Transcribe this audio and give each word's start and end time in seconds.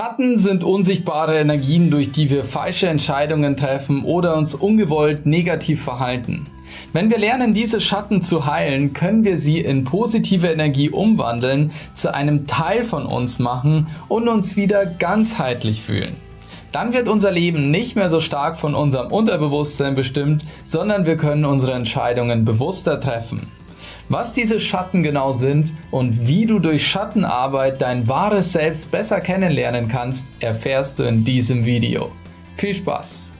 Schatten 0.00 0.38
sind 0.38 0.64
unsichtbare 0.64 1.38
Energien, 1.38 1.90
durch 1.90 2.10
die 2.10 2.30
wir 2.30 2.46
falsche 2.46 2.88
Entscheidungen 2.88 3.58
treffen 3.58 4.02
oder 4.02 4.34
uns 4.34 4.54
ungewollt 4.54 5.26
negativ 5.26 5.84
verhalten. 5.84 6.46
Wenn 6.94 7.10
wir 7.10 7.18
lernen, 7.18 7.52
diese 7.52 7.82
Schatten 7.82 8.22
zu 8.22 8.46
heilen, 8.46 8.94
können 8.94 9.24
wir 9.24 9.36
sie 9.36 9.60
in 9.60 9.84
positive 9.84 10.46
Energie 10.46 10.88
umwandeln, 10.88 11.70
zu 11.92 12.14
einem 12.14 12.46
Teil 12.46 12.82
von 12.82 13.04
uns 13.04 13.40
machen 13.40 13.88
und 14.08 14.26
uns 14.28 14.56
wieder 14.56 14.86
ganzheitlich 14.86 15.82
fühlen. 15.82 16.16
Dann 16.72 16.94
wird 16.94 17.06
unser 17.06 17.30
Leben 17.30 17.70
nicht 17.70 17.94
mehr 17.94 18.08
so 18.08 18.20
stark 18.20 18.56
von 18.56 18.74
unserem 18.74 19.12
Unterbewusstsein 19.12 19.94
bestimmt, 19.94 20.46
sondern 20.64 21.04
wir 21.04 21.18
können 21.18 21.44
unsere 21.44 21.74
Entscheidungen 21.74 22.46
bewusster 22.46 23.02
treffen. 23.02 23.48
Was 24.12 24.32
diese 24.32 24.58
Schatten 24.58 25.04
genau 25.04 25.30
sind 25.32 25.72
und 25.92 26.26
wie 26.26 26.44
du 26.44 26.58
durch 26.58 26.84
Schattenarbeit 26.84 27.80
dein 27.80 28.08
wahres 28.08 28.52
Selbst 28.52 28.90
besser 28.90 29.20
kennenlernen 29.20 29.86
kannst, 29.86 30.26
erfährst 30.40 30.98
du 30.98 31.04
in 31.04 31.22
diesem 31.22 31.64
Video. 31.64 32.10
Viel 32.56 32.74
Spaß! 32.74 33.30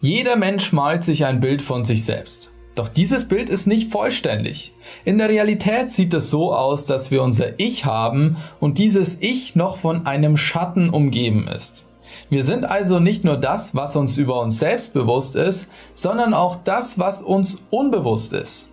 Jeder 0.00 0.34
Mensch 0.34 0.72
malt 0.72 1.04
sich 1.04 1.24
ein 1.24 1.38
Bild 1.38 1.62
von 1.62 1.84
sich 1.84 2.04
selbst. 2.04 2.53
Doch 2.74 2.88
dieses 2.88 3.28
Bild 3.28 3.50
ist 3.50 3.66
nicht 3.66 3.92
vollständig. 3.92 4.72
In 5.04 5.18
der 5.18 5.28
Realität 5.28 5.90
sieht 5.90 6.12
es 6.12 6.30
so 6.30 6.52
aus, 6.52 6.86
dass 6.86 7.10
wir 7.10 7.22
unser 7.22 7.58
Ich 7.58 7.84
haben 7.84 8.36
und 8.58 8.78
dieses 8.78 9.18
Ich 9.20 9.54
noch 9.54 9.76
von 9.76 10.06
einem 10.06 10.36
Schatten 10.36 10.90
umgeben 10.90 11.46
ist. 11.46 11.86
Wir 12.30 12.42
sind 12.42 12.64
also 12.64 12.98
nicht 12.98 13.24
nur 13.24 13.36
das, 13.36 13.74
was 13.74 13.96
uns 13.96 14.18
über 14.18 14.40
uns 14.40 14.58
selbst 14.58 14.92
bewusst 14.92 15.36
ist, 15.36 15.68
sondern 15.94 16.34
auch 16.34 16.56
das, 16.64 16.98
was 16.98 17.22
uns 17.22 17.62
unbewusst 17.70 18.32
ist. 18.32 18.68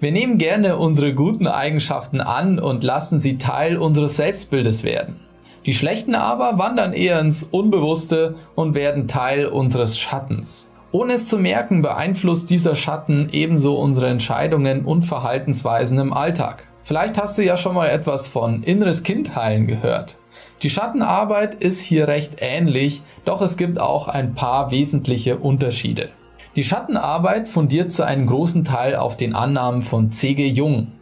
Wir 0.00 0.10
nehmen 0.10 0.38
gerne 0.38 0.76
unsere 0.76 1.14
guten 1.14 1.46
Eigenschaften 1.46 2.20
an 2.20 2.58
und 2.58 2.82
lassen 2.82 3.20
sie 3.20 3.38
Teil 3.38 3.76
unseres 3.76 4.16
Selbstbildes 4.16 4.82
werden. 4.82 5.20
Die 5.66 5.74
schlechten 5.74 6.14
aber 6.14 6.58
wandern 6.58 6.92
eher 6.92 7.20
ins 7.20 7.42
Unbewusste 7.42 8.34
und 8.54 8.74
werden 8.74 9.08
Teil 9.08 9.46
unseres 9.46 9.96
Schattens. 9.96 10.68
Ohne 10.94 11.14
es 11.14 11.26
zu 11.26 11.38
merken, 11.38 11.82
beeinflusst 11.82 12.50
dieser 12.50 12.76
Schatten 12.76 13.28
ebenso 13.32 13.74
unsere 13.74 14.06
Entscheidungen 14.06 14.84
und 14.84 15.02
Verhaltensweisen 15.02 15.98
im 15.98 16.12
Alltag. 16.12 16.68
Vielleicht 16.84 17.20
hast 17.20 17.36
du 17.36 17.42
ja 17.42 17.56
schon 17.56 17.74
mal 17.74 17.88
etwas 17.88 18.28
von 18.28 18.62
inneres 18.62 19.02
Kind 19.02 19.34
heilen 19.34 19.66
gehört. 19.66 20.18
Die 20.62 20.70
Schattenarbeit 20.70 21.56
ist 21.56 21.80
hier 21.80 22.06
recht 22.06 22.34
ähnlich, 22.38 23.02
doch 23.24 23.42
es 23.42 23.56
gibt 23.56 23.80
auch 23.80 24.06
ein 24.06 24.36
paar 24.36 24.70
wesentliche 24.70 25.36
Unterschiede. 25.36 26.10
Die 26.54 26.62
Schattenarbeit 26.62 27.48
fundiert 27.48 27.90
zu 27.90 28.04
einem 28.04 28.26
großen 28.26 28.62
Teil 28.62 28.94
auf 28.94 29.16
den 29.16 29.34
Annahmen 29.34 29.82
von 29.82 30.12
C.G. 30.12 30.46
Jung. 30.46 30.92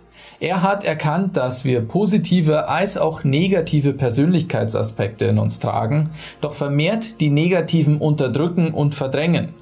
Er 0.41 0.63
hat 0.63 0.85
erkannt, 0.85 1.37
dass 1.37 1.67
wir 1.67 1.83
positive 1.83 2.67
als 2.67 2.97
auch 2.97 3.25
negative 3.25 3.93
Persönlichkeitsaspekte 3.93 5.27
in 5.27 5.39
uns 5.39 5.59
tragen, 5.59 6.13
doch 6.41 6.55
vermehrt 6.55 7.21
die 7.21 7.29
negativen 7.29 7.99
unterdrücken 7.99 8.73
und 8.73 8.95
verdrängen. 8.95 9.53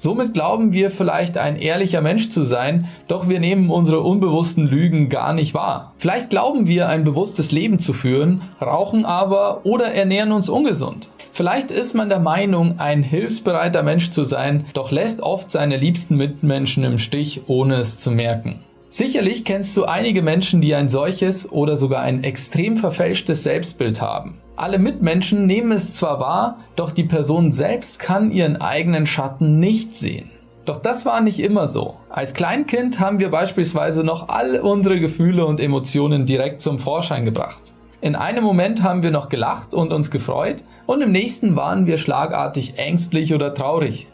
Somit 0.00 0.32
glauben 0.32 0.72
wir 0.72 0.92
vielleicht 0.92 1.36
ein 1.38 1.56
ehrlicher 1.56 2.00
Mensch 2.00 2.28
zu 2.28 2.42
sein, 2.42 2.86
doch 3.08 3.28
wir 3.28 3.40
nehmen 3.40 3.68
unsere 3.68 3.98
unbewussten 3.98 4.64
Lügen 4.64 5.08
gar 5.08 5.32
nicht 5.32 5.54
wahr. 5.54 5.92
Vielleicht 5.98 6.30
glauben 6.30 6.68
wir 6.68 6.88
ein 6.88 7.02
bewusstes 7.02 7.50
Leben 7.50 7.80
zu 7.80 7.92
führen, 7.92 8.42
rauchen 8.62 9.04
aber 9.04 9.62
oder 9.64 9.92
ernähren 9.92 10.30
uns 10.30 10.48
ungesund. 10.48 11.08
Vielleicht 11.32 11.72
ist 11.72 11.96
man 11.96 12.08
der 12.08 12.20
Meinung, 12.20 12.78
ein 12.78 13.02
hilfsbereiter 13.02 13.82
Mensch 13.82 14.10
zu 14.10 14.22
sein, 14.22 14.66
doch 14.72 14.92
lässt 14.92 15.20
oft 15.20 15.50
seine 15.50 15.76
liebsten 15.76 16.16
Mitmenschen 16.16 16.84
im 16.84 16.98
Stich, 16.98 17.42
ohne 17.48 17.74
es 17.74 17.98
zu 17.98 18.12
merken. 18.12 18.60
Sicherlich 18.98 19.44
kennst 19.44 19.76
du 19.76 19.84
einige 19.84 20.22
Menschen, 20.22 20.60
die 20.60 20.74
ein 20.74 20.88
solches 20.88 21.52
oder 21.52 21.76
sogar 21.76 22.00
ein 22.00 22.24
extrem 22.24 22.76
verfälschtes 22.76 23.44
Selbstbild 23.44 24.00
haben. 24.00 24.40
Alle 24.56 24.80
Mitmenschen 24.80 25.46
nehmen 25.46 25.70
es 25.70 25.94
zwar 25.94 26.18
wahr, 26.18 26.58
doch 26.74 26.90
die 26.90 27.04
Person 27.04 27.52
selbst 27.52 28.00
kann 28.00 28.32
ihren 28.32 28.56
eigenen 28.56 29.06
Schatten 29.06 29.60
nicht 29.60 29.94
sehen. 29.94 30.32
Doch 30.64 30.78
das 30.78 31.06
war 31.06 31.20
nicht 31.20 31.38
immer 31.38 31.68
so. 31.68 31.94
Als 32.08 32.34
Kleinkind 32.34 32.98
haben 32.98 33.20
wir 33.20 33.30
beispielsweise 33.30 34.02
noch 34.02 34.30
all 34.30 34.58
unsere 34.58 34.98
Gefühle 34.98 35.46
und 35.46 35.60
Emotionen 35.60 36.26
direkt 36.26 36.60
zum 36.60 36.80
Vorschein 36.80 37.24
gebracht. 37.24 37.72
In 38.00 38.16
einem 38.16 38.42
Moment 38.42 38.82
haben 38.82 39.04
wir 39.04 39.12
noch 39.12 39.28
gelacht 39.28 39.74
und 39.74 39.92
uns 39.92 40.10
gefreut 40.10 40.64
und 40.86 41.02
im 41.02 41.12
nächsten 41.12 41.54
waren 41.54 41.86
wir 41.86 41.98
schlagartig 41.98 42.78
ängstlich 42.78 43.32
oder 43.32 43.54
traurig. 43.54 44.08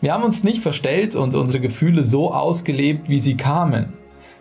Wir 0.00 0.12
haben 0.12 0.24
uns 0.24 0.42
nicht 0.42 0.60
verstellt 0.60 1.14
und 1.14 1.36
unsere 1.36 1.60
Gefühle 1.60 2.02
so 2.02 2.32
ausgelebt, 2.32 3.08
wie 3.08 3.20
sie 3.20 3.36
kamen. 3.36 3.92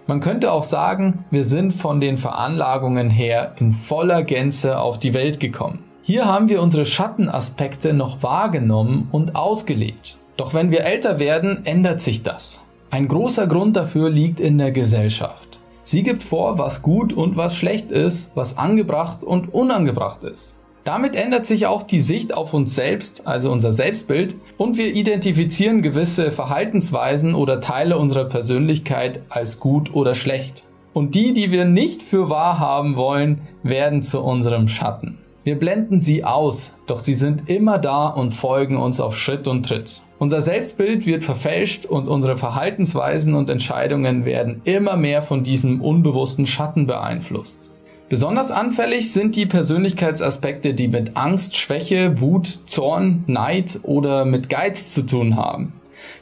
Man 0.05 0.19
könnte 0.19 0.51
auch 0.51 0.63
sagen, 0.63 1.23
wir 1.31 1.45
sind 1.45 1.71
von 1.71 2.01
den 2.01 2.17
Veranlagungen 2.17 3.09
her 3.09 3.53
in 3.59 3.71
voller 3.71 4.23
Gänze 4.23 4.77
auf 4.77 4.99
die 4.99 5.13
Welt 5.13 5.39
gekommen. 5.39 5.85
Hier 6.01 6.25
haben 6.25 6.49
wir 6.49 6.61
unsere 6.61 6.83
Schattenaspekte 6.83 7.93
noch 7.93 8.21
wahrgenommen 8.21 9.07
und 9.13 9.37
ausgelebt. 9.37 10.17
Doch 10.35 10.53
wenn 10.53 10.71
wir 10.71 10.81
älter 10.83 11.19
werden, 11.19 11.65
ändert 11.65 12.01
sich 12.01 12.21
das. 12.21 12.59
Ein 12.91 13.07
großer 13.07 13.47
Grund 13.47 13.77
dafür 13.77 14.09
liegt 14.09 14.41
in 14.41 14.57
der 14.57 14.73
Gesellschaft. 14.73 15.59
Sie 15.83 16.03
gibt 16.03 16.21
vor, 16.21 16.57
was 16.57 16.81
gut 16.81 17.13
und 17.13 17.37
was 17.37 17.55
schlecht 17.55 17.89
ist, 17.89 18.31
was 18.35 18.57
angebracht 18.57 19.23
und 19.23 19.53
unangebracht 19.53 20.23
ist. 20.23 20.55
Damit 20.83 21.15
ändert 21.15 21.45
sich 21.45 21.65
auch 21.65 21.83
die 21.83 22.01
Sicht 22.01 22.35
auf 22.35 22.53
uns 22.53 22.75
selbst, 22.75 23.25
also 23.25 23.51
unser 23.51 23.71
Selbstbild, 23.71 24.35
und 24.57 24.77
wir 24.77 24.93
identifizieren 24.93 25.81
gewisse 25.81 26.29
Verhaltensweisen 26.29 27.35
oder 27.35 27.61
Teile 27.61 27.97
unserer 27.97 28.25
Persönlichkeit 28.25 29.21
als 29.29 29.61
gut 29.61 29.93
oder 29.93 30.13
schlecht. 30.13 30.65
Und 30.91 31.15
die, 31.15 31.33
die 31.33 31.51
wir 31.51 31.63
nicht 31.63 32.03
für 32.03 32.29
wahr 32.29 32.59
haben 32.59 32.97
wollen, 32.97 33.41
werden 33.63 34.03
zu 34.03 34.21
unserem 34.21 34.67
Schatten. 34.67 35.19
Wir 35.45 35.57
blenden 35.57 36.01
sie 36.01 36.25
aus, 36.25 36.73
doch 36.85 36.99
sie 36.99 37.13
sind 37.13 37.49
immer 37.49 37.77
da 37.77 38.07
und 38.07 38.31
folgen 38.31 38.77
uns 38.77 38.99
auf 38.99 39.17
Schritt 39.17 39.47
und 39.47 39.65
Tritt. 39.65 40.01
Unser 40.19 40.41
Selbstbild 40.41 41.05
wird 41.05 41.23
verfälscht 41.23 41.85
und 41.85 42.07
unsere 42.07 42.37
Verhaltensweisen 42.37 43.33
und 43.33 43.49
Entscheidungen 43.49 44.25
werden 44.25 44.61
immer 44.65 44.95
mehr 44.95 45.21
von 45.21 45.43
diesem 45.43 45.81
unbewussten 45.81 46.45
Schatten 46.45 46.87
beeinflusst. 46.87 47.71
Besonders 48.13 48.51
anfällig 48.51 49.11
sind 49.11 49.35
die 49.35 49.47
Persönlichkeitsaspekte, 49.47 50.75
die 50.75 50.87
mit 50.87 51.17
Angst, 51.17 51.57
Schwäche, 51.57 52.21
Wut, 52.21 52.59
Zorn, 52.67 53.23
Neid 53.25 53.79
oder 53.81 54.23
mit 54.23 54.49
Geiz 54.49 54.93
zu 54.93 55.01
tun 55.01 55.35
haben. 55.35 55.73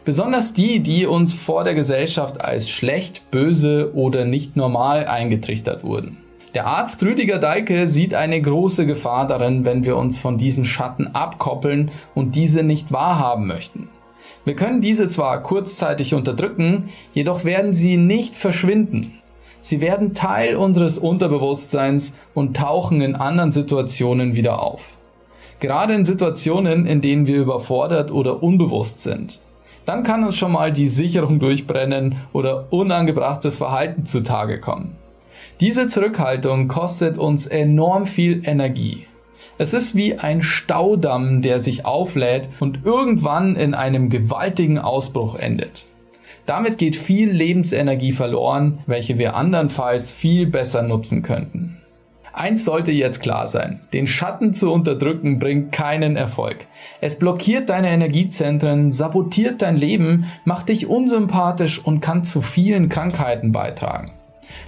Besonders 0.06 0.54
die, 0.54 0.80
die 0.80 1.06
uns 1.06 1.34
vor 1.34 1.66
der 1.66 1.74
Gesellschaft 1.74 2.40
als 2.40 2.70
schlecht, 2.70 3.30
böse 3.30 3.92
oder 3.94 4.24
nicht 4.24 4.56
normal 4.56 5.06
eingetrichtert 5.06 5.84
wurden. 5.84 6.16
Der 6.54 6.66
Arzt 6.66 7.04
Rüdiger 7.04 7.40
Deike 7.40 7.88
sieht 7.88 8.14
eine 8.14 8.42
große 8.42 8.86
Gefahr 8.86 9.28
darin, 9.28 9.66
wenn 9.66 9.84
wir 9.84 9.98
uns 9.98 10.18
von 10.18 10.38
diesen 10.38 10.64
Schatten 10.64 11.08
abkoppeln 11.08 11.92
und 12.16 12.38
diese 12.38 12.64
nicht 12.64 12.94
wahrhaben 12.94 13.48
möchten. 13.48 13.90
Wir 14.46 14.56
können 14.56 14.80
diese 14.80 15.10
zwar 15.10 15.44
kurzzeitig 15.44 16.14
unterdrücken, 16.14 16.86
jedoch 17.14 17.44
werden 17.44 17.74
sie 17.74 17.98
nicht 17.98 18.38
verschwinden. 18.38 19.18
Sie 19.62 19.80
werden 19.80 20.14
Teil 20.14 20.56
unseres 20.56 20.98
Unterbewusstseins 20.98 22.14
und 22.34 22.58
tauchen 22.58 23.00
in 23.02 23.16
anderen 23.16 23.52
Situationen 23.52 24.36
wieder 24.36 24.62
auf. 24.62 24.98
Gerade 25.60 25.94
in 25.94 26.06
Situationen, 26.06 26.88
in 26.88 27.02
denen 27.02 27.28
wir 27.28 27.40
überfordert 27.40 28.12
oder 28.12 28.42
unbewusst 28.42 29.02
sind. 29.02 29.40
Dann 29.86 30.04
kann 30.04 30.24
uns 30.24 30.36
schon 30.36 30.52
mal 30.52 30.72
die 30.72 30.88
Sicherung 30.88 31.40
durchbrennen 31.40 32.16
oder 32.34 32.72
unangebrachtes 32.72 33.58
Verhalten 33.58 34.06
zutage 34.06 34.60
kommen. 34.60 34.98
Diese 35.60 35.88
Zurückhaltung 35.88 36.68
kostet 36.68 37.20
uns 37.20 37.46
enorm 37.46 38.08
viel 38.08 38.42
Energie. 38.46 39.06
Es 39.60 39.74
ist 39.74 39.94
wie 39.94 40.16
ein 40.16 40.42
Staudamm, 40.42 41.44
der 41.44 41.62
sich 41.62 41.86
auflädt 41.86 42.50
und 42.60 42.80
irgendwann 42.84 43.56
in 43.56 43.76
einem 43.76 44.10
gewaltigen 44.10 44.80
Ausbruch 44.80 45.36
endet. 45.36 45.86
Damit 46.52 46.78
geht 46.78 46.98
viel 46.98 47.32
Lebensenergie 47.32 48.12
verloren, 48.12 48.80
welche 48.86 49.18
wir 49.18 49.38
andernfalls 49.38 50.12
viel 50.12 50.48
besser 50.48 50.82
nutzen 50.82 51.24
könnten. 51.24 51.78
Eins 52.34 52.66
sollte 52.66 52.92
jetzt 52.92 53.22
klar 53.22 53.48
sein. 53.48 53.80
Den 53.94 54.06
Schatten 54.06 54.54
zu 54.54 54.70
unterdrücken 54.70 55.40
bringt 55.40 55.72
keinen 55.72 56.18
Erfolg. 56.18 56.58
Es 57.00 57.18
blockiert 57.18 57.70
deine 57.70 57.90
Energiezentren, 57.90 58.92
sabotiert 58.92 59.62
dein 59.62 59.78
Leben, 59.78 60.26
macht 60.44 60.68
dich 60.68 60.88
unsympathisch 60.88 61.80
und 61.80 62.02
kann 62.02 62.26
zu 62.26 62.42
vielen 62.42 62.90
Krankheiten 62.90 63.54
beitragen. 63.54 64.12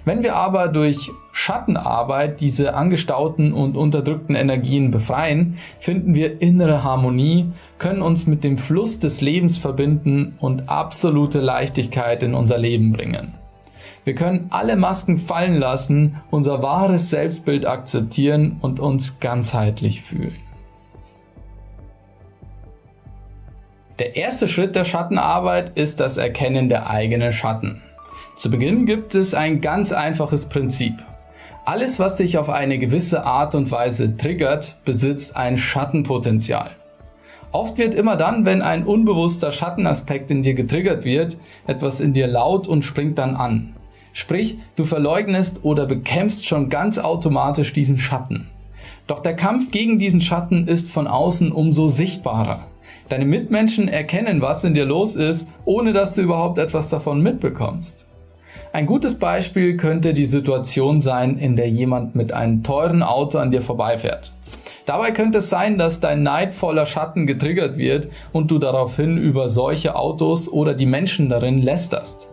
Wenn 0.06 0.24
wir 0.24 0.35
aber 0.35 0.68
durch 0.68 1.12
Schattenarbeit 1.31 2.41
diese 2.41 2.75
angestauten 2.75 3.53
und 3.53 3.75
unterdrückten 3.75 4.35
Energien 4.35 4.91
befreien, 4.91 5.57
finden 5.80 6.13
wir 6.13 6.41
innere 6.41 6.83
Harmonie, 6.83 7.51
können 7.77 8.01
uns 8.01 8.27
mit 8.27 8.44
dem 8.44 8.57
Fluss 8.57 9.00
des 9.00 9.21
Lebens 9.21 9.57
verbinden 9.57 10.35
und 10.39 10.69
absolute 10.69 11.39
Leichtigkeit 11.39 12.24
in 12.24 12.33
unser 12.33 12.57
Leben 12.57 12.91
bringen. 12.91 13.35
Wir 14.06 14.15
können 14.15 14.47
alle 14.50 14.75
Masken 14.75 15.18
fallen 15.18 15.56
lassen, 15.56 16.21
unser 16.30 16.62
wahres 16.62 17.09
Selbstbild 17.09 17.65
akzeptieren 17.65 18.57
und 18.62 18.80
uns 18.80 19.19
ganzheitlich 19.19 20.01
fühlen. 20.01 20.35
Der 24.00 24.15
erste 24.15 24.47
Schritt 24.47 24.75
der 24.75 24.85
Schattenarbeit 24.85 25.77
ist 25.77 26.00
das 26.00 26.18
Erkennen 26.18 26.68
der 26.68 26.89
eigenen 26.89 27.31
Schatten. 27.31 27.81
Zu 28.35 28.50
Beginn 28.50 28.88
gibt 28.88 29.13
es 29.13 29.35
ein 29.35 29.62
ganz 29.62 29.91
einfaches 29.91 30.47
Prinzip. 30.47 30.95
Alles, 31.65 32.00
was 32.00 32.15
dich 32.15 32.39
auf 32.39 32.50
eine 32.50 32.80
gewisse 32.80 33.25
Art 33.25 33.53
und 33.53 33.69
Weise 33.69 34.18
triggert, 34.18 34.75
besitzt 34.85 35.38
ein 35.38 35.57
Schattenpotenzial. 35.57 36.71
Oft 37.51 37.77
wird 37.77 37.94
immer 37.94 38.18
dann, 38.18 38.44
wenn 38.44 38.63
ein 38.63 38.85
unbewusster 38.85 39.51
Schattenaspekt 39.51 40.31
in 40.31 40.41
dir 40.41 40.56
getriggert 40.56 41.06
wird, 41.06 41.38
etwas 41.68 42.00
in 42.00 42.13
dir 42.13 42.25
laut 42.25 42.68
und 42.68 42.83
springt 42.83 43.19
dann 43.19 43.35
an. 43.35 43.75
Sprich, 44.13 44.57
du 44.75 44.83
verleugnest 44.83 45.63
oder 45.63 45.85
bekämpfst 45.85 46.47
schon 46.47 46.69
ganz 46.69 46.97
automatisch 46.97 47.71
diesen 47.71 48.00
Schatten. 48.00 48.50
Doch 49.06 49.19
der 49.19 49.35
Kampf 49.35 49.69
gegen 49.69 50.00
diesen 50.00 50.21
Schatten 50.21 50.68
ist 50.68 50.89
von 50.89 51.07
außen 51.07 51.51
umso 51.51 51.88
sichtbarer. 51.88 52.68
Deine 53.09 53.25
Mitmenschen 53.25 53.88
erkennen, 53.88 54.41
was 54.41 54.63
in 54.63 54.74
dir 54.74 54.85
los 54.85 55.15
ist, 55.15 55.47
ohne 55.65 55.94
dass 55.94 56.15
du 56.15 56.21
überhaupt 56.24 56.57
etwas 56.57 56.89
davon 56.89 57.21
mitbekommst. 57.21 58.07
Ein 58.72 58.86
gutes 58.86 59.16
Beispiel 59.16 59.78
könnte 59.78 60.14
die 60.14 60.26
Situation 60.26 61.02
sein, 61.02 61.38
in 61.38 61.56
der 61.56 61.70
jemand 61.70 62.16
mit 62.16 62.34
einem 62.34 62.64
teuren 62.64 63.04
Auto 63.04 63.38
an 63.38 63.52
dir 63.52 63.62
vorbeifährt. 63.62 64.34
Dabei 64.86 65.12
könnte 65.12 65.38
es 65.38 65.50
sein, 65.50 65.78
dass 65.78 66.00
dein 66.00 66.24
neidvoller 66.24 66.86
Schatten 66.86 67.26
getriggert 67.26 67.78
wird 67.78 68.10
und 68.32 68.52
du 68.52 68.60
daraufhin 68.60 69.18
über 69.18 69.48
solche 69.48 69.96
Autos 69.96 70.50
oder 70.50 70.74
die 70.74 70.86
Menschen 70.86 71.30
darin 71.30 71.62
lästerst. 71.62 72.30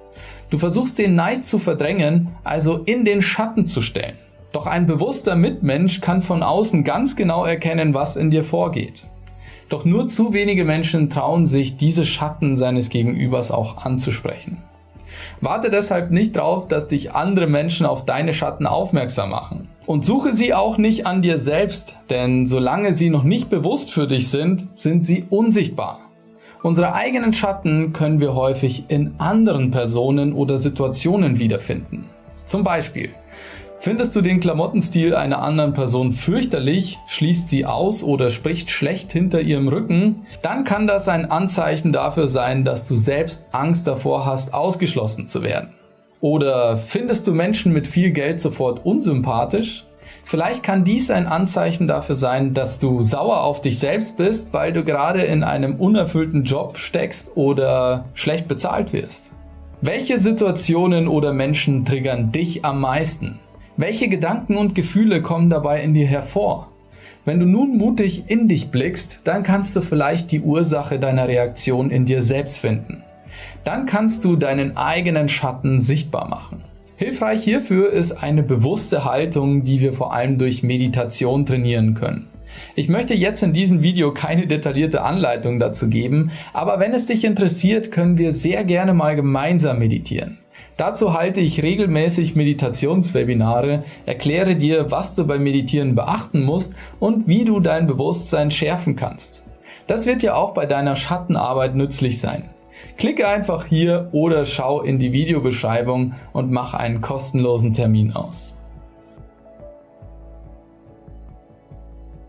Du 0.50 0.58
versuchst 0.58 0.98
den 0.98 1.14
Neid 1.14 1.44
zu 1.44 1.58
verdrängen, 1.58 2.28
also 2.42 2.78
in 2.78 3.04
den 3.04 3.22
Schatten 3.22 3.66
zu 3.66 3.80
stellen. 3.80 4.16
Doch 4.52 4.66
ein 4.66 4.86
bewusster 4.86 5.36
Mitmensch 5.36 6.00
kann 6.00 6.22
von 6.22 6.42
außen 6.42 6.82
ganz 6.82 7.14
genau 7.14 7.44
erkennen, 7.44 7.94
was 7.94 8.16
in 8.16 8.32
dir 8.32 8.42
vorgeht. 8.42 9.04
Doch 9.68 9.84
nur 9.84 10.08
zu 10.08 10.32
wenige 10.32 10.64
Menschen 10.64 11.08
trauen 11.08 11.46
sich, 11.46 11.76
diese 11.76 12.04
Schatten 12.04 12.56
seines 12.56 12.88
Gegenübers 12.88 13.52
auch 13.52 13.84
anzusprechen. 13.84 14.64
Warte 15.40 15.70
deshalb 15.70 16.10
nicht 16.10 16.36
darauf, 16.36 16.68
dass 16.68 16.88
dich 16.88 17.12
andere 17.12 17.46
Menschen 17.46 17.86
auf 17.86 18.04
deine 18.04 18.32
Schatten 18.32 18.66
aufmerksam 18.66 19.30
machen. 19.30 19.68
Und 19.86 20.04
suche 20.04 20.32
sie 20.32 20.54
auch 20.54 20.78
nicht 20.78 21.06
an 21.06 21.22
dir 21.22 21.38
selbst, 21.38 21.96
denn 22.10 22.46
solange 22.46 22.94
sie 22.94 23.10
noch 23.10 23.24
nicht 23.24 23.50
bewusst 23.50 23.92
für 23.92 24.06
dich 24.06 24.28
sind, 24.28 24.68
sind 24.78 25.04
sie 25.04 25.26
unsichtbar. 25.30 26.00
Unsere 26.62 26.92
eigenen 26.92 27.32
Schatten 27.32 27.94
können 27.94 28.20
wir 28.20 28.34
häufig 28.34 28.84
in 28.88 29.14
anderen 29.18 29.70
Personen 29.70 30.34
oder 30.34 30.58
Situationen 30.58 31.38
wiederfinden. 31.38 32.10
Zum 32.44 32.64
Beispiel, 32.64 33.10
Findest 33.82 34.14
du 34.14 34.20
den 34.20 34.40
Klamottenstil 34.40 35.14
einer 35.14 35.40
anderen 35.40 35.72
Person 35.72 36.12
fürchterlich, 36.12 36.98
schließt 37.06 37.48
sie 37.48 37.64
aus 37.64 38.04
oder 38.04 38.28
spricht 38.30 38.68
schlecht 38.68 39.10
hinter 39.10 39.40
ihrem 39.40 39.68
Rücken, 39.68 40.26
dann 40.42 40.64
kann 40.64 40.86
das 40.86 41.08
ein 41.08 41.30
Anzeichen 41.30 41.90
dafür 41.90 42.28
sein, 42.28 42.66
dass 42.66 42.84
du 42.84 42.94
selbst 42.94 43.46
Angst 43.52 43.86
davor 43.86 44.26
hast, 44.26 44.52
ausgeschlossen 44.52 45.26
zu 45.26 45.42
werden. 45.42 45.70
Oder 46.20 46.76
findest 46.76 47.26
du 47.26 47.32
Menschen 47.32 47.72
mit 47.72 47.86
viel 47.86 48.10
Geld 48.10 48.38
sofort 48.38 48.84
unsympathisch? 48.84 49.86
Vielleicht 50.24 50.62
kann 50.62 50.84
dies 50.84 51.10
ein 51.10 51.26
Anzeichen 51.26 51.86
dafür 51.88 52.16
sein, 52.16 52.52
dass 52.52 52.80
du 52.80 53.00
sauer 53.00 53.44
auf 53.44 53.62
dich 53.62 53.78
selbst 53.78 54.18
bist, 54.18 54.52
weil 54.52 54.74
du 54.74 54.84
gerade 54.84 55.22
in 55.22 55.42
einem 55.42 55.76
unerfüllten 55.76 56.44
Job 56.44 56.76
steckst 56.76 57.34
oder 57.34 58.04
schlecht 58.12 58.46
bezahlt 58.46 58.92
wirst. 58.92 59.32
Welche 59.80 60.18
Situationen 60.18 61.08
oder 61.08 61.32
Menschen 61.32 61.86
triggern 61.86 62.30
dich 62.30 62.62
am 62.66 62.82
meisten? 62.82 63.40
Welche 63.80 64.08
Gedanken 64.08 64.58
und 64.58 64.74
Gefühle 64.74 65.22
kommen 65.22 65.48
dabei 65.48 65.80
in 65.82 65.94
dir 65.94 66.06
hervor? 66.06 66.70
Wenn 67.24 67.40
du 67.40 67.46
nun 67.46 67.78
mutig 67.78 68.24
in 68.26 68.46
dich 68.46 68.70
blickst, 68.70 69.22
dann 69.24 69.42
kannst 69.42 69.74
du 69.74 69.80
vielleicht 69.80 70.32
die 70.32 70.42
Ursache 70.42 70.98
deiner 70.98 71.28
Reaktion 71.28 71.90
in 71.90 72.04
dir 72.04 72.20
selbst 72.20 72.58
finden. 72.58 73.02
Dann 73.64 73.86
kannst 73.86 74.22
du 74.26 74.36
deinen 74.36 74.76
eigenen 74.76 75.30
Schatten 75.30 75.80
sichtbar 75.80 76.28
machen. 76.28 76.62
Hilfreich 76.96 77.42
hierfür 77.42 77.90
ist 77.90 78.22
eine 78.22 78.42
bewusste 78.42 79.06
Haltung, 79.06 79.62
die 79.62 79.80
wir 79.80 79.94
vor 79.94 80.12
allem 80.12 80.36
durch 80.36 80.62
Meditation 80.62 81.46
trainieren 81.46 81.94
können. 81.94 82.28
Ich 82.74 82.90
möchte 82.90 83.14
jetzt 83.14 83.42
in 83.42 83.54
diesem 83.54 83.80
Video 83.80 84.12
keine 84.12 84.46
detaillierte 84.46 85.00
Anleitung 85.00 85.58
dazu 85.58 85.88
geben, 85.88 86.32
aber 86.52 86.80
wenn 86.80 86.92
es 86.92 87.06
dich 87.06 87.24
interessiert, 87.24 87.90
können 87.90 88.18
wir 88.18 88.34
sehr 88.34 88.62
gerne 88.64 88.92
mal 88.92 89.16
gemeinsam 89.16 89.78
meditieren. 89.78 90.39
Dazu 90.80 91.12
halte 91.12 91.40
ich 91.40 91.62
regelmäßig 91.62 92.36
Meditationswebinare, 92.36 93.84
erkläre 94.06 94.56
dir, 94.56 94.90
was 94.90 95.14
du 95.14 95.26
beim 95.26 95.42
Meditieren 95.42 95.94
beachten 95.94 96.42
musst 96.42 96.72
und 96.98 97.28
wie 97.28 97.44
du 97.44 97.60
dein 97.60 97.86
Bewusstsein 97.86 98.50
schärfen 98.50 98.96
kannst. 98.96 99.44
Das 99.86 100.06
wird 100.06 100.22
dir 100.22 100.38
auch 100.38 100.54
bei 100.54 100.64
deiner 100.64 100.96
Schattenarbeit 100.96 101.74
nützlich 101.74 102.18
sein. 102.18 102.48
Klicke 102.96 103.28
einfach 103.28 103.66
hier 103.66 104.08
oder 104.12 104.46
schau 104.46 104.80
in 104.80 104.98
die 104.98 105.12
Videobeschreibung 105.12 106.14
und 106.32 106.50
mach 106.50 106.72
einen 106.72 107.02
kostenlosen 107.02 107.74
Termin 107.74 108.14
aus. 108.14 108.56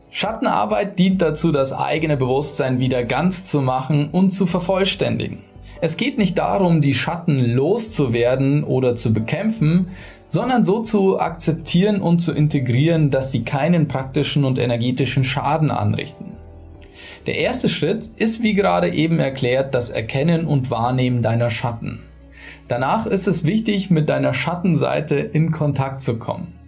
Schattenarbeit 0.09 0.99
dient 0.99 1.21
dazu, 1.21 1.53
das 1.53 1.71
eigene 1.71 2.17
Bewusstsein 2.17 2.81
wieder 2.81 3.05
ganz 3.05 3.45
zu 3.45 3.61
machen 3.61 4.09
und 4.11 4.31
zu 4.31 4.45
vervollständigen. 4.45 5.45
Es 5.83 5.97
geht 5.97 6.19
nicht 6.19 6.37
darum, 6.37 6.79
die 6.79 6.93
Schatten 6.93 7.43
loszuwerden 7.43 8.63
oder 8.63 8.95
zu 8.95 9.11
bekämpfen, 9.11 9.87
sondern 10.27 10.63
so 10.63 10.83
zu 10.83 11.19
akzeptieren 11.19 12.01
und 12.01 12.19
zu 12.19 12.33
integrieren, 12.33 13.09
dass 13.09 13.31
sie 13.31 13.43
keinen 13.43 13.87
praktischen 13.87 14.45
und 14.45 14.59
energetischen 14.59 15.23
Schaden 15.23 15.71
anrichten. 15.71 16.33
Der 17.25 17.39
erste 17.39 17.67
Schritt 17.67 18.11
ist, 18.17 18.43
wie 18.43 18.53
gerade 18.53 18.93
eben 18.93 19.17
erklärt, 19.17 19.73
das 19.73 19.89
Erkennen 19.89 20.45
und 20.45 20.69
Wahrnehmen 20.69 21.23
deiner 21.23 21.49
Schatten. 21.49 21.99
Danach 22.67 23.07
ist 23.07 23.27
es 23.27 23.43
wichtig, 23.43 23.89
mit 23.89 24.07
deiner 24.07 24.35
Schattenseite 24.35 25.15
in 25.15 25.51
Kontakt 25.51 26.01
zu 26.01 26.17
kommen. 26.17 26.60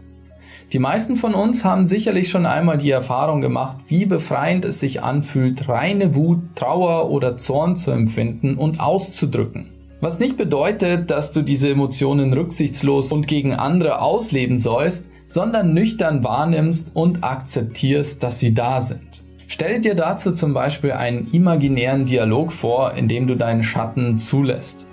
Die 0.74 0.80
meisten 0.80 1.16
von 1.16 1.36
uns 1.36 1.64
haben 1.64 1.86
sicherlich 1.86 2.30
schon 2.30 2.48
einmal 2.48 2.80
die 2.80 2.90
Erfahrung 2.90 3.42
gemacht, 3.42 3.78
wie 3.90 4.08
befreiend 4.08 4.66
es 4.66 4.80
sich 4.80 5.04
anfühlt, 5.04 5.70
reine 5.70 6.16
Wut, 6.16 6.40
Trauer 6.56 7.12
oder 7.12 7.38
Zorn 7.38 7.76
zu 7.76 7.92
empfinden 7.92 8.58
und 8.58 8.80
auszudrücken. 8.80 9.70
Was 10.02 10.18
nicht 10.18 10.36
bedeutet, 10.36 11.12
dass 11.12 11.32
du 11.32 11.44
diese 11.44 11.70
Emotionen 11.70 12.34
rücksichtslos 12.34 13.12
und 13.12 13.28
gegen 13.28 13.54
andere 13.54 14.02
ausleben 14.02 14.58
sollst, 14.58 15.06
sondern 15.28 15.76
nüchtern 15.76 16.24
wahrnimmst 16.24 16.96
und 16.96 17.24
akzeptierst, 17.24 18.24
dass 18.24 18.40
sie 18.40 18.56
da 18.56 18.82
sind. 18.82 19.24
Stell 19.46 19.80
dir 19.80 19.94
dazu 19.94 20.32
zum 20.32 20.56
Beispiel 20.56 20.94
einen 20.94 21.28
imaginären 21.32 22.06
Dialog 22.06 22.52
vor, 22.52 22.94
in 22.94 23.08
dem 23.08 23.28
du 23.28 23.36
deinen 23.36 23.62
Schatten 23.62 24.18
zulässt. 24.18 24.88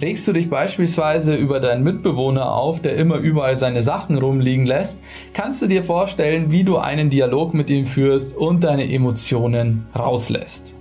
Regst 0.00 0.28
du 0.28 0.32
dich 0.32 0.48
beispielsweise 0.48 1.34
über 1.34 1.58
deinen 1.58 1.82
Mitbewohner 1.82 2.54
auf, 2.54 2.80
der 2.80 2.94
immer 2.94 3.16
überall 3.16 3.56
seine 3.56 3.82
Sachen 3.82 4.16
rumliegen 4.16 4.64
lässt, 4.64 4.98
kannst 5.32 5.60
du 5.60 5.66
dir 5.66 5.82
vorstellen, 5.82 6.52
wie 6.52 6.62
du 6.62 6.76
einen 6.76 7.10
Dialog 7.10 7.52
mit 7.52 7.68
ihm 7.68 7.84
führst 7.84 8.36
und 8.36 8.62
deine 8.62 8.88
Emotionen 8.88 9.86
rauslässt. 9.98 10.76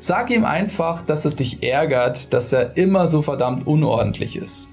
Sag 0.00 0.30
ihm 0.30 0.44
einfach, 0.44 1.02
dass 1.02 1.24
es 1.24 1.36
dich 1.36 1.62
ärgert, 1.62 2.32
dass 2.32 2.52
er 2.52 2.76
immer 2.76 3.06
so 3.06 3.22
verdammt 3.22 3.64
unordentlich 3.64 4.36
ist. 4.36 4.70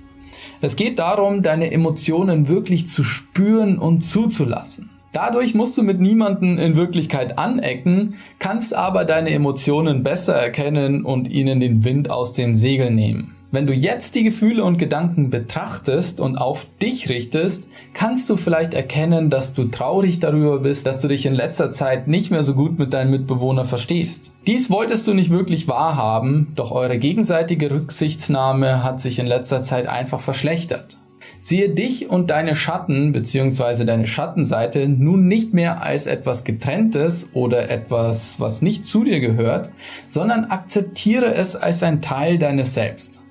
Es 0.62 0.76
geht 0.76 0.98
darum, 0.98 1.44
deine 1.44 1.72
Emotionen 1.72 2.48
wirklich 2.48 2.88
zu 2.88 3.04
spüren 3.04 3.78
und 3.78 4.02
zuzulassen. 4.02 4.90
Dadurch 5.12 5.54
musst 5.54 5.78
du 5.78 5.84
mit 5.84 6.00
niemanden 6.00 6.58
in 6.58 6.76
Wirklichkeit 6.76 7.38
anecken, 7.38 8.16
kannst 8.40 8.74
aber 8.74 9.06
deine 9.06 9.30
Emotionen 9.30 10.02
besser 10.02 10.34
erkennen 10.34 11.06
und 11.06 11.30
ihnen 11.30 11.60
den 11.60 11.84
Wind 11.84 12.10
aus 12.10 12.34
den 12.34 12.56
Segeln 12.56 12.96
nehmen. 12.96 13.35
Wenn 13.56 13.68
du 13.68 13.74
jetzt 13.74 14.16
die 14.16 14.26
Gefühle 14.26 14.66
und 14.66 14.78
Gedanken 14.78 15.30
betrachtest 15.30 16.20
und 16.20 16.36
auf 16.36 16.68
dich 16.82 17.08
richtest, 17.08 17.64
kannst 17.94 18.30
du 18.30 18.36
vielleicht 18.36 18.74
erkennen, 18.74 19.30
dass 19.30 19.54
du 19.54 19.64
traurig 19.64 20.20
darüber 20.20 20.60
bist, 20.60 20.86
dass 20.86 21.00
du 21.00 21.08
dich 21.08 21.26
in 21.26 21.34
letzter 21.34 21.72
Zeit 21.72 22.10
nicht 22.10 22.32
mehr 22.32 22.44
so 22.44 22.54
gut 22.54 22.78
mit 22.78 22.94
deinem 22.94 23.12
Mitbewohner 23.12 23.64
verstehst. 23.64 24.34
Dies 24.46 24.70
wolltest 24.70 25.08
du 25.08 25.14
nicht 25.14 25.30
wirklich 25.30 25.70
wahrhaben, 25.70 26.52
doch 26.56 26.72
eure 26.72 26.98
gegenseitige 26.98 27.72
Rücksichtsnahme 27.72 28.84
hat 28.84 29.00
sich 29.00 29.20
in 29.20 29.26
letzter 29.26 29.64
Zeit 29.64 29.88
einfach 29.88 30.20
verschlechtert. 30.20 30.98
Siehe 31.40 31.70
dich 31.70 32.10
und 32.10 32.32
deine 32.32 32.56
Schatten 32.56 33.14
bzw. 33.14 33.86
deine 33.86 34.06
Schattenseite 34.06 34.90
nun 34.90 35.28
nicht 35.28 35.54
mehr 35.54 35.82
als 35.82 36.08
etwas 36.08 36.44
getrenntes 36.44 37.30
oder 37.32 37.70
etwas, 37.70 38.38
was 38.38 38.62
nicht 38.62 38.86
zu 38.86 39.06
dir 39.06 39.22
gehört, 39.22 39.70
sondern 40.10 40.44
akzeptiere 40.44 41.34
es 41.34 41.56
als 41.56 41.84
ein 41.84 42.02
Teil 42.02 42.38
deines 42.38 42.74
Selbst. 42.74 43.22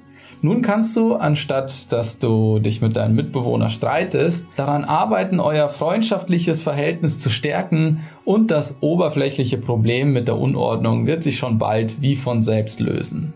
Nun 0.45 0.61
kannst 0.61 0.95
du, 0.95 1.15
anstatt 1.15 1.91
dass 1.91 2.19
du 2.19 2.59
dich 2.59 2.83
mit 2.83 2.97
deinem 2.97 3.15
Mitbewohner 3.15 3.71
streitest, 3.71 4.45
daran 4.57 4.85
arbeiten, 4.85 5.41
euer 5.41 5.71
freundschaftliches 5.71 6.61
Verhältnis 6.61 7.19
zu 7.19 7.31
stärken 7.31 8.03
und 8.27 8.51
das 8.51 8.77
oberflächliche 8.83 9.57
Problem 9.57 10.13
mit 10.13 10.29
der 10.29 10.37
Unordnung 10.37 11.07
wird 11.07 11.23
sich 11.23 11.39
schon 11.39 11.57
bald 11.57 12.03
wie 12.03 12.15
von 12.15 12.43
selbst 12.43 12.81
lösen. 12.81 13.33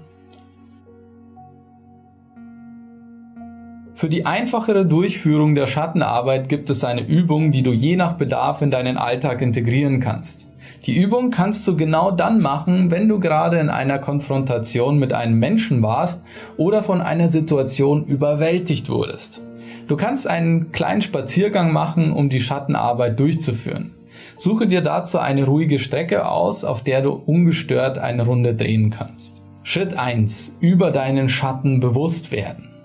Für 3.99 4.09
die 4.09 4.27
einfachere 4.27 4.87
Durchführung 4.87 5.57
der 5.57 5.67
Schattenarbeit 5.67 6.49
gibt 6.49 6.71
es 6.71 6.85
eine 6.85 7.05
Übung, 7.05 7.51
die 7.51 7.65
du 7.65 7.73
je 7.73 7.97
nach 7.97 8.13
Bedarf 8.13 8.63
in 8.63 8.71
deinen 8.71 8.97
Alltag 8.97 9.43
integrieren 9.43 9.99
kannst. 9.99 10.47
Die 10.87 10.97
Übung 10.97 11.33
kannst 11.33 11.67
du 11.67 11.77
genau 11.77 12.13
dann 12.13 12.39
machen, 12.39 12.93
wenn 12.93 13.09
du 13.09 13.19
gerade 13.19 13.59
in 13.59 13.69
einer 13.69 13.99
Konfrontation 13.99 15.01
mit 15.01 15.13
einem 15.13 15.41
Menschen 15.41 15.83
warst 15.83 16.21
oder 16.57 16.81
von 16.81 17.01
einer 17.01 17.27
Situation 17.27 18.05
überwältigt 18.05 18.89
wurdest. 18.89 19.43
Du 19.89 19.97
kannst 19.97 20.29
einen 20.29 20.71
kleinen 20.71 21.03
Spaziergang 21.03 21.73
machen, 21.73 22.13
um 22.13 22.29
die 22.29 22.39
Schattenarbeit 22.39 23.19
durchzuführen. 23.19 23.97
Suche 24.37 24.69
dir 24.69 24.81
dazu 24.81 25.19
eine 25.19 25.45
ruhige 25.45 25.81
Strecke 25.81 26.29
aus, 26.29 26.63
auf 26.63 26.85
der 26.85 27.03
du 27.03 27.11
ungestört 27.11 27.99
eine 27.99 28.25
Runde 28.25 28.55
drehen 28.55 28.91
kannst. 28.97 29.43
Schritt 29.65 29.99
1. 29.99 30.55
Über 30.61 30.93
deinen 30.93 31.29
Schatten 31.29 31.81
bewusst 31.81 32.31
werden. 32.31 32.78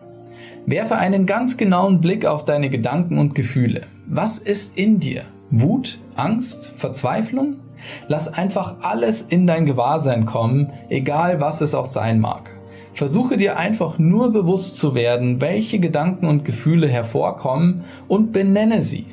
Werfe 0.65 0.95
einen 0.95 1.25
ganz 1.25 1.57
genauen 1.57 1.99
Blick 1.99 2.25
auf 2.25 2.45
deine 2.45 2.69
Gedanken 2.69 3.17
und 3.17 3.35
Gefühle. 3.35 3.81
Was 4.07 4.37
ist 4.37 4.77
in 4.77 4.99
dir? 4.99 5.23
Wut, 5.51 5.99
Angst, 6.15 6.67
Verzweiflung? 6.67 7.57
Lass 8.07 8.29
einfach 8.29 8.77
alles 8.79 9.21
in 9.27 9.45
dein 9.45 9.65
Gewahrsein 9.65 10.25
kommen, 10.25 10.71
egal 10.89 11.41
was 11.41 11.59
es 11.59 11.75
auch 11.75 11.85
sein 11.85 12.21
mag. 12.21 12.51
Versuche 12.93 13.35
dir 13.35 13.57
einfach 13.57 13.99
nur 13.99 14.31
bewusst 14.31 14.77
zu 14.77 14.95
werden, 14.95 15.41
welche 15.41 15.79
Gedanken 15.79 16.27
und 16.27 16.45
Gefühle 16.45 16.87
hervorkommen 16.87 17.83
und 18.07 18.31
benenne 18.31 18.81
sie. 18.81 19.07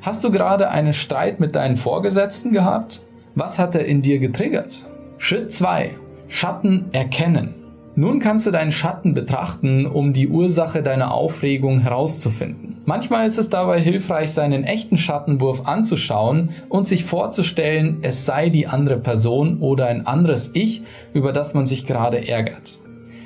Hast 0.00 0.24
du 0.24 0.30
gerade 0.30 0.70
einen 0.70 0.94
Streit 0.94 1.40
mit 1.40 1.56
deinen 1.56 1.76
Vorgesetzten 1.76 2.52
gehabt? 2.52 3.02
Was 3.34 3.58
hat 3.58 3.74
er 3.74 3.84
in 3.84 4.00
dir 4.00 4.18
getriggert? 4.18 4.86
Schritt 5.18 5.52
2. 5.52 5.90
Schatten 6.28 6.86
erkennen. 6.92 7.65
Nun 7.98 8.18
kannst 8.18 8.46
du 8.46 8.50
deinen 8.50 8.72
Schatten 8.72 9.14
betrachten, 9.14 9.86
um 9.86 10.12
die 10.12 10.28
Ursache 10.28 10.82
deiner 10.82 11.14
Aufregung 11.14 11.78
herauszufinden. 11.78 12.76
Manchmal 12.84 13.26
ist 13.26 13.38
es 13.38 13.48
dabei 13.48 13.80
hilfreich, 13.80 14.32
seinen 14.32 14.64
echten 14.64 14.98
Schattenwurf 14.98 15.66
anzuschauen 15.66 16.50
und 16.68 16.86
sich 16.86 17.06
vorzustellen, 17.06 18.00
es 18.02 18.26
sei 18.26 18.50
die 18.50 18.66
andere 18.66 18.98
Person 18.98 19.60
oder 19.60 19.86
ein 19.86 20.06
anderes 20.06 20.50
Ich, 20.52 20.82
über 21.14 21.32
das 21.32 21.54
man 21.54 21.64
sich 21.64 21.86
gerade 21.86 22.28
ärgert. 22.28 22.80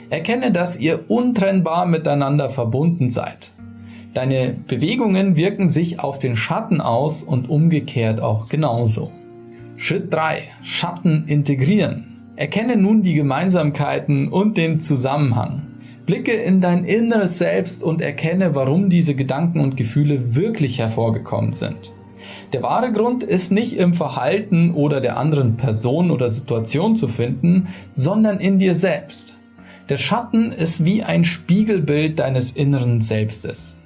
Erkenne, 0.08 0.52
dass 0.52 0.78
ihr 0.78 1.10
untrennbar 1.10 1.86
miteinander 1.86 2.48
verbunden 2.48 3.10
seid. 3.10 3.52
Deine 4.14 4.54
Bewegungen 4.68 5.34
wirken 5.34 5.68
sich 5.68 5.98
auf 5.98 6.20
den 6.20 6.36
Schatten 6.36 6.80
aus 6.80 7.24
und 7.24 7.50
umgekehrt 7.50 8.20
auch 8.20 8.48
genauso. 8.48 9.10
Schritt 9.74 10.14
3. 10.14 10.42
Schatten 10.62 11.24
integrieren. 11.26 12.19
Erkenne 12.40 12.76
nun 12.76 13.02
die 13.02 13.12
Gemeinsamkeiten 13.12 14.28
und 14.28 14.56
den 14.56 14.80
Zusammenhang. 14.80 15.60
Blicke 16.06 16.32
in 16.32 16.62
dein 16.62 16.86
inneres 16.86 17.36
Selbst 17.36 17.82
und 17.82 18.00
erkenne, 18.00 18.54
warum 18.54 18.88
diese 18.88 19.14
Gedanken 19.14 19.60
und 19.60 19.76
Gefühle 19.76 20.34
wirklich 20.36 20.78
hervorgekommen 20.78 21.52
sind. 21.52 21.92
Der 22.54 22.62
wahre 22.62 22.92
Grund 22.92 23.22
ist 23.22 23.52
nicht 23.52 23.76
im 23.76 23.92
Verhalten 23.92 24.72
oder 24.72 25.02
der 25.02 25.18
anderen 25.18 25.58
Person 25.58 26.10
oder 26.10 26.32
Situation 26.32 26.96
zu 26.96 27.08
finden, 27.08 27.66
sondern 27.92 28.40
in 28.40 28.58
dir 28.58 28.74
selbst. 28.74 29.36
Der 29.90 29.98
Schatten 29.98 30.50
ist 30.50 30.82
wie 30.82 31.02
ein 31.02 31.24
Spiegelbild 31.24 32.18
deines 32.20 32.52
inneren 32.52 33.02
Selbstes. 33.02 33.76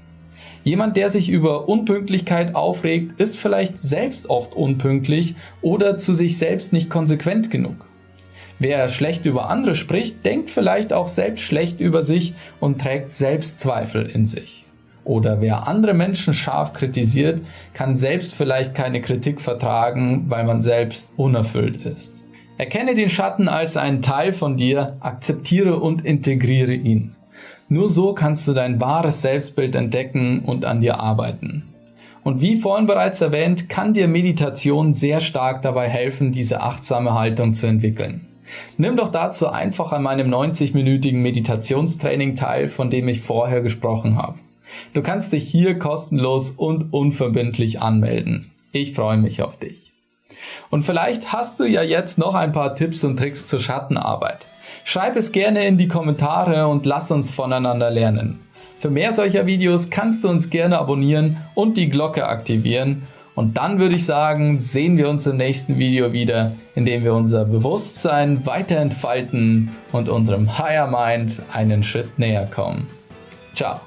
Jemand, 0.63 0.97
der 0.97 1.11
sich 1.11 1.29
über 1.29 1.69
Unpünktlichkeit 1.69 2.55
aufregt, 2.55 3.21
ist 3.21 3.37
vielleicht 3.37 3.79
selbst 3.79 4.31
oft 4.31 4.55
unpünktlich 4.55 5.35
oder 5.61 5.97
zu 5.97 6.15
sich 6.15 6.39
selbst 6.39 6.73
nicht 6.73 6.89
konsequent 6.89 7.51
genug. 7.51 7.85
Wer 8.59 8.89
schlecht 8.89 9.27
über 9.27 9.51
andere 9.51 9.75
spricht, 9.75 10.25
denkt 10.25 10.51
vielleicht 10.51 10.93
auch 10.93 11.09
selbst 11.09 11.43
schlecht 11.43 11.81
über 11.81 12.03
sich 12.03 12.35
und 12.61 12.81
trägt 12.81 13.11
Selbstzweifel 13.11 14.07
in 14.07 14.27
sich. 14.27 14.65
Oder 15.05 15.43
wer 15.43 15.69
andere 15.69 15.93
Menschen 15.93 16.33
scharf 16.33 16.73
kritisiert, 16.73 17.43
kann 17.75 17.95
selbst 17.95 18.35
vielleicht 18.35 18.75
keine 18.75 19.03
Kritik 19.03 19.41
vertragen, 19.41 20.25
weil 20.29 20.45
man 20.45 20.63
selbst 20.63 21.13
unerfüllt 21.17 21.77
ist. 21.85 22.25
Erkenne 22.57 22.95
den 22.95 23.09
Schatten 23.09 23.49
als 23.49 23.77
einen 23.77 24.01
Teil 24.01 24.33
von 24.33 24.57
dir, 24.57 24.97
akzeptiere 25.01 25.81
und 25.81 26.05
integriere 26.05 26.73
ihn. 26.73 27.17
Nur 27.69 27.89
so 27.89 28.15
kannst 28.15 28.47
du 28.47 28.53
dein 28.53 28.81
wahres 28.81 29.21
Selbstbild 29.23 29.75
entdecken 29.75 30.41
und 30.41 30.65
an 30.65 30.81
dir 30.81 31.01
arbeiten. 31.01 31.65
Und 32.23 32.41
wie 32.41 32.57
vorhin 32.57 32.87
bereits 32.87 33.21
erwähnt, 33.21 33.69
kann 33.69 33.93
dir 33.93 34.09
Meditation 34.09 34.95
sehr 34.95 35.21
stark 35.21 35.61
dabei 35.63 35.89
helfen, 35.89 36.33
diese 36.33 36.63
achtsame 36.63 37.13
Haltung 37.15 37.53
zu 37.53 37.67
entwickeln. 37.67 38.29
Nimm 38.77 38.97
doch 38.97 39.09
dazu 39.09 39.49
einfach 39.49 39.93
an 39.93 40.03
meinem 40.03 40.33
90-minütigen 40.33 41.19
Meditationstraining 41.19 42.35
teil, 42.35 42.69
von 42.69 42.91
dem 42.91 43.09
ich 43.09 43.21
vorher 43.21 43.61
gesprochen 43.61 44.17
habe. 44.17 44.39
Du 44.93 45.03
kannst 45.03 45.33
dich 45.33 45.49
hier 45.49 45.79
kostenlos 45.79 46.51
und 46.51 46.93
unverbindlich 46.93 47.81
anmelden. 47.81 48.51
Ich 48.73 48.93
freue 48.93 49.19
mich 49.19 49.43
auf 49.43 49.59
dich. 49.59 49.93
Und 50.71 50.83
vielleicht 50.83 51.33
hast 51.33 51.61
du 51.61 51.65
ja 51.65 51.83
jetzt 51.83 52.19
noch 52.19 52.35
ein 52.35 52.53
paar 52.53 52.75
Tipps 52.75 53.05
und 53.05 53.17
Tricks 53.17 53.47
zur 53.47 53.61
Schattenarbeit. 53.61 54.47
Schreib 54.83 55.17
es 55.17 55.33
gerne 55.33 55.67
in 55.67 55.79
die 55.79 55.89
Kommentare 55.89 56.67
und 56.67 56.87
lass 56.87 57.11
uns 57.11 57.31
voneinander 57.31 57.91
lernen. 57.91 58.41
Für 58.79 58.91
mehr 58.91 59.13
solcher 59.13 59.47
Videos 59.47 59.89
kannst 59.89 60.25
du 60.25 60.29
uns 60.29 60.51
gerne 60.51 60.79
abonnieren 60.79 61.39
und 61.55 61.77
die 61.77 61.89
Glocke 61.89 62.27
aktivieren 62.27 63.05
und 63.35 63.57
dann 63.57 63.79
würde 63.79 63.97
ich 63.97 64.05
sagen, 64.05 64.61
sehen 64.61 64.97
wir 64.97 65.09
uns 65.09 65.27
im 65.27 65.37
nächsten 65.37 65.79
Video 65.79 66.13
wieder, 66.13 66.51
in 66.75 66.85
dem 66.85 67.03
wir 67.03 67.15
unser 67.15 67.45
Bewusstsein 67.45 68.47
weiter 68.47 68.77
entfalten 68.77 69.75
und 69.93 70.09
unserem 70.09 70.59
Higher 70.59 70.87
Mind 70.87 71.43
einen 71.53 71.83
Schritt 71.83 72.19
näher 72.19 72.47
kommen. 72.47 72.87
Ciao. 73.53 73.81